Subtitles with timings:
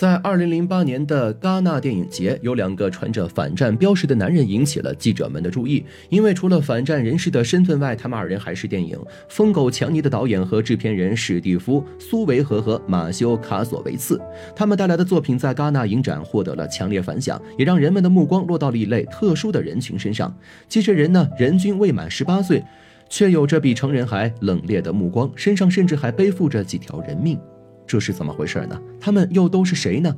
[0.00, 5.84] 在二零零八年的戛纳电影节，有两个穿着反战标识的男人引起了记者们的注意。
[6.08, 8.96] 因为除了反战人士的身份外，他们二人还是电影
[9.28, 14.18] 《疯狗强尼》的导演和制片人史蒂夫·苏维和和马修·卡索维茨。
[14.56, 20.34] 他们带来的作品在戛纳影展获得了强烈反响，也让人们的目光落到了一类特殊的人群身上。
[20.66, 22.64] 这些人呢，人均未满十八岁，
[23.10, 27.38] 却有着比成人还冷冽的目光，身上甚至还背负着几条人命。
[27.90, 28.80] 这是怎么回事呢？
[29.00, 30.14] 他们又都是谁呢？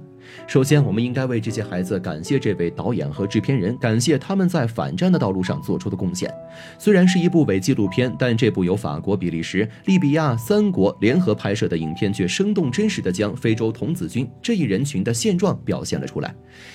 [0.47, 6.31] 首先，我们应该为这些孩子感谢这位导演和制片人，感谢他们在反战的道路上做出的贡献。
[6.79, 16.35] 虽然是一部伪纪录片，但这部由法国、比利时、利比亚三国联合拍摄的影片，却生动真实地将非洲童子军这一人群的现状表现了出来。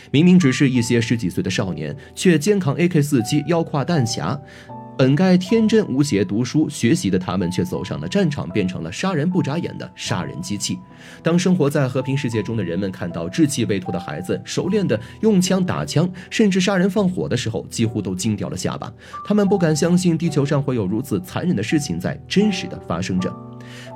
[0.09, 4.39] 明明只是一些十几岁的少年，却肩扛 AK-47，腰挎弹匣。
[4.97, 10.79] 本该天真无邪、读书学习的他们，却走上了战场，变成了杀人不眨眼的杀人机器。
[11.21, 18.91] 当生活在和平世界中的人们看到稚气未脱的孩子熟练的用枪打枪，甚至杀人放火的时候，几乎都惊掉了下巴。
[19.23, 23.47] 他们不敢相信地球上会有如此残忍的事情在真实的发生着。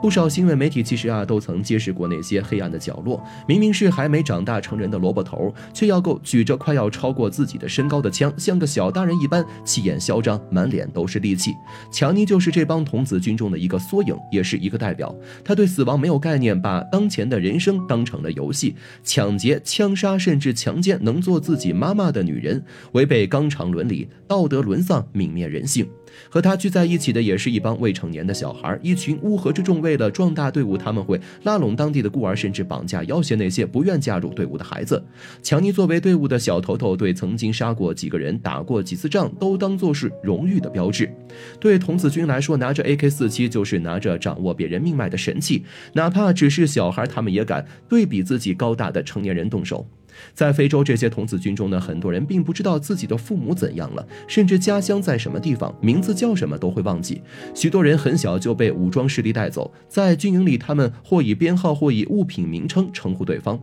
[0.01, 3.23] 不少新闻媒体其实啊，都曾揭示过那些黑暗的角落。
[3.47, 11.53] 明明是还没长大成人的萝卜头，却要够举着快要超过自己的身高的枪，像个小大人一般，气焰嚣张，满脸都是戾气。
[11.91, 15.15] 强尼就是这帮童子军中的一个缩影，也是一个代表。
[15.43, 25.87] 他对死亡没有概念，把当前的人生当成了游戏，抢劫、枪杀，甚至强奸能做自己妈妈的女人，违背纲常伦理，道德沦丧，泯灭人性。
[26.29, 29.81] 和他聚在一起的也是一帮未成年的小孩，一群乌合之众。
[29.81, 35.03] 为了壮大队伍，他们会拉拢当地的孤儿，甚至绑架要挟那些不愿加入队伍的孩子。
[35.41, 41.11] 强尼作为队伍的小头头，对曾经杀过几个人、打过几次仗都当作是荣誉的标志。
[41.59, 49.87] 对童子军来说，拿着 AK-47 就是拿着掌握别人命脉的神器，哪怕只是小孩，他们也敢对比自己高大的成年人动手。
[50.33, 57.21] 在非洲这些童子军中呢，很多人并不知道自己的父母怎样了，甚至家乡在什么地方、名字叫什么都会忘记。
[57.53, 63.59] 许多人很小就被武装势力带走，在军营里，他们或以编号，或以物品名称称呼对方。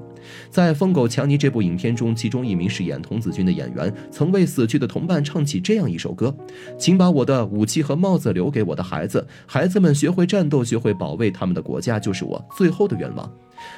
[0.51, 6.37] 在《疯狗强尼》这部影片中，其中一名饰演童子军的演员曾为死去的同伴唱起这样一首歌
[6.79, 13.31] ：“请把我的武器和帽子留给我的孩子，孩子们学会战斗，学会保卫他们的国家，就是我最后的愿望。”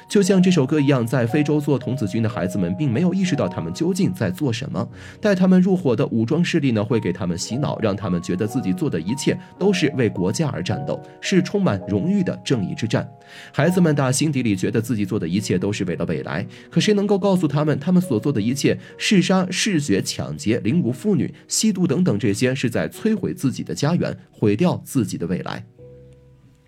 [0.07, 4.87] 就像这首歌一样，在非洲做童子军的孩子们并没有意识到他们究竟在做什么。
[5.19, 13.09] 带他们入伙的武装势力呢，会给他们洗脑，让他们觉得自己做的一切都是为国家而战斗，是充满荣誉的正义之战。
[13.53, 16.45] 孩子们打心底里觉得自己做的一切都是为了未来。
[16.69, 25.63] 可谁能够告诉他们，他们所做的一切嗜杀、嗜血、抢劫、凌辱妇女、吸毒等等，这些是在摧毁自己的家园，毁掉自己的未来？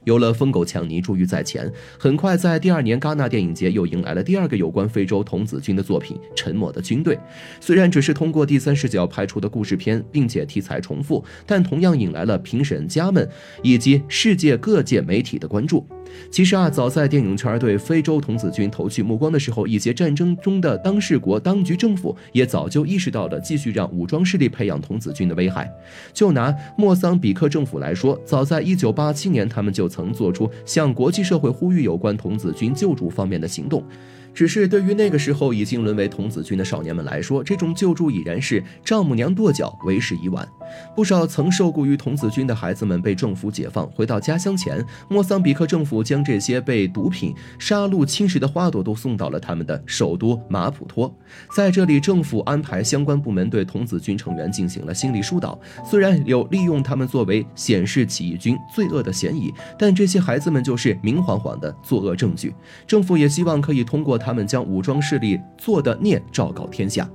[0.03, 7.15] 有了疯狗强尼助于在前，很快在第二年戛纳电影节又迎来了第二个有关非洲童子军的作品《沉默的军队》。
[7.59, 13.27] 虽然只是通过第三视角拍出的故事片，并且题材重复，但同样引来了评审家们
[13.61, 15.87] 以及世界各界媒体的关注。
[16.31, 25.71] 其实啊，早在电影圈对非洲童子军投去目光的时候，一些战争中的当事国当局政府也早就意识到了继续让武装势力培养童子军的危害。
[26.13, 33.83] 就拿莫桑比克政府来说，早在1987年，他们就曾做出向国际社会呼吁有关童子军救助方面的行动。
[34.33, 40.47] 只是对于那个时候已经沦为童子军的少年们来说，这种救助已然是丈母娘跺脚，为时已晚。
[40.95, 51.13] 不少曾受雇于童子军的孩子们被政府解放，回到家乡前，莫桑比克政府将这些被毒品、杀戮侵蚀的花朵都送到了他们的首都马普托。
[51.55, 55.59] 在这里，政府安排相关部门对童子军成员进行了心理疏导。
[55.85, 62.53] 虽然有利用他们作为显示起义军罪恶的嫌疑，但这些孩子们就是明晃晃的作恶证据。
[62.87, 64.13] 政府也希望可以通过。
[64.23, 67.05] 他们将武装势力做的孽昭告天下。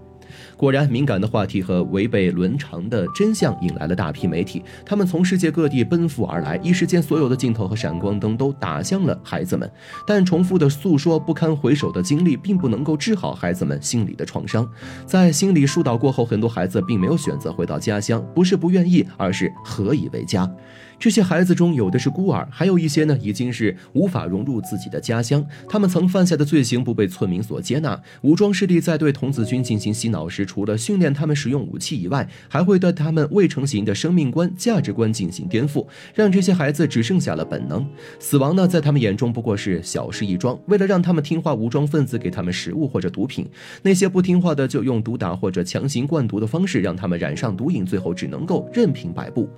[0.56, 4.62] 果然，敏感的话题和违背伦常的真相引来了大批媒体。
[4.84, 9.70] 他们从世界各地奔赴而来，一时间，所有的镜头和闪光灯都打向了孩子们。
[10.06, 14.68] 但重复的诉说不堪回首的经历，并不能够治好孩子们心里的创伤。
[15.06, 20.50] 在心理疏导过后，很多孩子并没有选择回到家乡，不是不愿意，而是何以为家。
[20.98, 25.44] 这些孩子中有的是孤儿，还有一些呢，已经是无法融入自己的家乡。
[25.68, 28.00] 他们曾犯下的罪行不被村民所接纳。
[28.22, 37.86] 武装势力在对童子军进行洗脑时，除了训练他们使用武器以外，还会对他们未成型的生命观、价值观进行颠覆，让这些孩子只剩下了本能。
[38.18, 40.58] 死亡呢，在他们眼中不过是小事一桩。
[40.66, 43.44] 为了让他们听话，武装分子给他们食物或者毒品；
[43.82, 49.48] 那些不听话的，就用毒打或者强行灌毒的方式让他们染上毒瘾，最后只能够任凭摆布。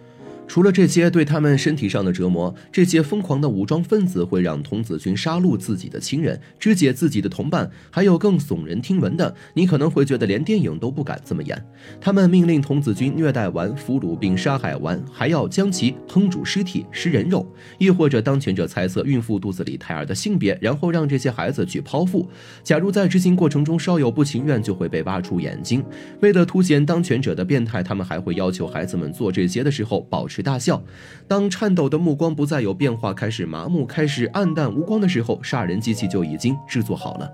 [0.51, 11.65] 除了这些对他们身体上的折磨，这些疯狂的武装分子会让童子军杀戮自己的亲人，肢解自己的同伴，还有更耸人听闻的，你可能会觉得连电影都不敢这么演。
[12.01, 17.47] 他们命令童子军虐待完、俘虏并杀害完，还要将其烹煮尸体、食人肉，
[17.79, 22.29] 亦或者当权者猜测孕妇肚子里胎儿的性别，然后让这些孩子去剖腹。
[22.65, 25.81] 假如在执行过程中稍有不情愿，就会被挖出眼睛。
[26.19, 30.40] 为了凸显当权者的变态，他们还会要求孩子们做这些的时候保持。
[30.43, 30.83] 大笑。
[31.29, 37.31] 当颤抖的目光不再有变化，开始麻木，开始暗淡无光的时候，杀人机器就已经制作好了。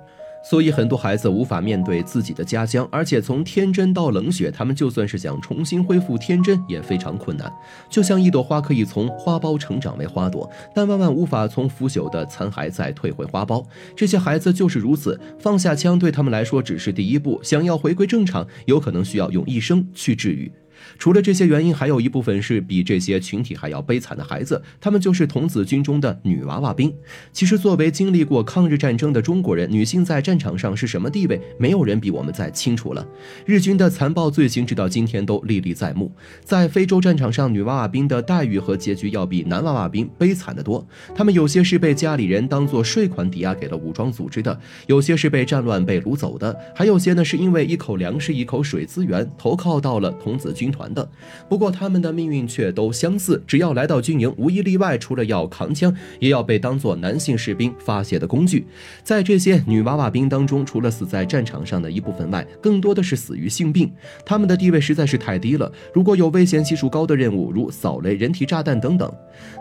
[0.48, 7.52] 所以很多孩子无法面对自己的家乡，而且从天真到冷血，他们就算是想重新恢复天真也非常困难。
[7.90, 13.64] 就像一朵花可以从花苞成长为花朵，但万万无法从腐朽的残骸再退回花苞。
[13.96, 20.52] 这些孩子就是如此，放下枪对他们来说只是第一步，想要回归正常，有可能需要用一生去治愈。
[20.98, 26.92] 除了这些原因，还有一部分是比这些群体还要悲惨的孩子，他们就是童子军中的女娃娃兵。
[27.32, 33.06] 其实，作为经历过抗日战争的中国人，女性在战场上是什么地位，没有人比我们再清楚了。
[33.44, 36.10] 日军的残暴罪行，直到今天都历历在目。
[36.42, 40.86] 在非洲战场上，女娃娃兵的待遇和结局要比男娃娃兵悲惨得多。
[41.14, 50.65] 他们有些是被家里人当做税款抵押给了武装组织的，有些是被战乱被掳走的，还有些呢是因为一口粮食、一口水资源投靠到了童子军。
[50.66, 51.08] 军团的，
[51.48, 58.66] 不过他们的命运却都相似，只要来到军营，无一例外，除了要扛枪，也要被当做男性士兵发泄的工具。
[59.04, 63.88] 在这些女娃娃兵当中，除了死在战场上的一部分外，更多的是死于性病。
[64.24, 65.70] 他们的地位实在是太低了。
[65.94, 69.08] 如果有危险系数高的任务，如扫雷、人体炸弹等等，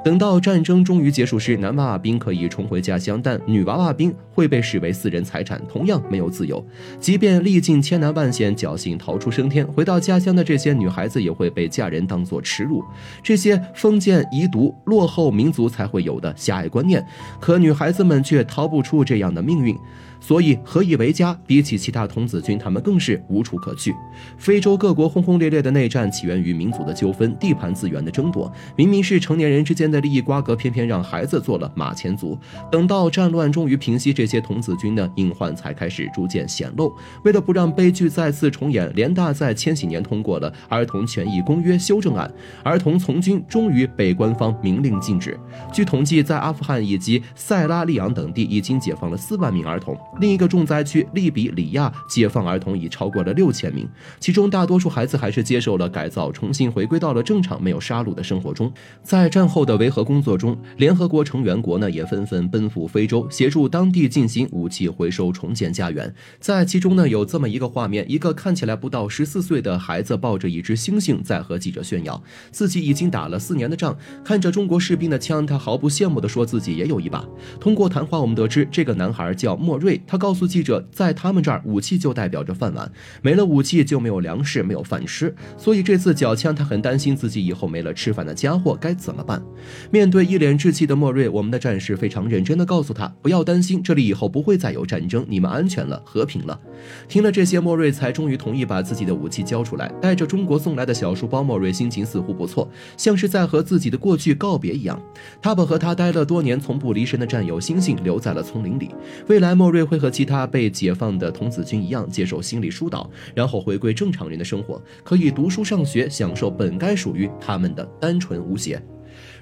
[0.04, 6.66] 等到战争终于结束时，男娃娃兵可以重回家乡，但女娃娃兵会被视为私人财产，同样没有自由。
[7.00, 10.90] 即便历尽千难万险，侥幸逃出升天，回到家乡的这些女。
[10.96, 12.82] 孩子也会被嫁人当作耻辱，
[13.22, 17.06] 这些封建遗毒、落后民族才会有的狭隘观念，
[17.42, 19.78] 可女孩子们却逃不出这样的命运。
[20.25, 21.38] 所以何以为家？
[21.45, 23.94] 比起其他童子军，他们更是无处可去。
[24.39, 28.51] 非洲各国轰轰烈烈的内战起源于民族的纠纷、地盘资源的争夺。
[28.75, 32.36] 明明是成年人之间的利益瓜葛，偏偏让孩子做了马前卒。
[32.72, 36.92] 等到战乱终于平息，这些童子军的隐患才开始逐渐显露。
[37.24, 42.33] 为了不让悲剧再次重演，联大在千禧年通过了《儿童权益公约》修正案，
[42.63, 45.39] 儿童从军终于被官方明令禁止。
[45.72, 49.95] 据统计，在阿富汗以及塞拉利昂等地，已经解放了四万名儿童。
[50.20, 53.88] 另一个重灾区利比里亚解放儿童已超过了六千名，
[54.20, 58.72] 其中大多数孩子还是接受了改造，重新回归到了正常没有杀戮的生活中。
[59.04, 66.14] 在战后的维和工作中，联合国成员国呢也纷纷奔赴非洲，协助当地进行武器回收，重建家园。
[66.40, 72.22] 在其中呢有这么一个画面：一个看起来不到十四岁的孩子抱着一只猩猩，在和记者炫耀
[72.52, 77.26] 自己已经打了四年的仗，看着中国士兵的枪，他毫不羡慕地说自己也有一把。
[77.60, 80.02] 通过谈话，我们得知这个男孩叫莫瑞。
[80.07, 82.92] 他告诉记者，在他们这儿，武器就代表着饭碗，
[83.22, 85.34] 没了武器就没有粮食，没有饭吃。
[85.57, 89.42] 所以这次缴枪，他很担心自己以后没了吃饭的家伙该怎么办。
[89.90, 96.60] 面对一脸稚气的莫瑞，我们的战士非常认真地告诉他，不要担心，这里以后不会再有战争，你们安全了，和平了。
[97.08, 99.92] 听了这些，莫瑞才终于同意把自己的武器交出来。
[100.00, 105.01] 带着中国送来的小书包，莫瑞心情似乎不错，像是在和自己的过去告别一样。
[105.42, 108.92] 他把和他待了多年、从不离身的战友星星留在了丛林里。
[109.28, 109.95] 未来，莫瑞会。
[109.96, 118.82] 会和其他被解放的童子军一样，接受心理疏导，然后回归正常人的生活，可以读书上学，享受本该属于他们的单纯无邪。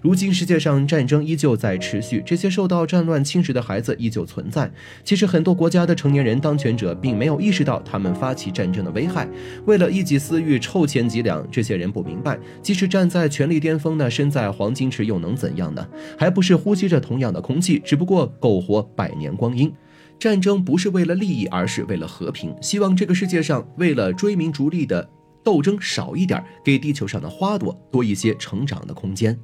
[0.03, 4.71] 如今世界上战争依旧在持续，这些受到战乱侵蚀的孩子依旧存在。
[5.03, 9.27] 其实很多国家的成年人当权者并没有意识到他们发起战争的危害，
[9.65, 15.87] 为了一己私欲臭钱几两，这些人不明白，即使站在权力巅峰呢，身在黄金池又能怎样呢？
[16.19, 19.73] 还不是呼吸着同样的空气，只不过苟活百年光阴。
[20.23, 22.55] 战争不是为了利益，而是为了和平。
[22.61, 25.05] 希望这个世界上为了追名逐利的
[25.43, 29.37] 斗争少一点，给地球上的花朵多一些成长的空间。